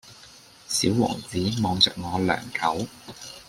[0.67, 2.87] 小王子望著我良久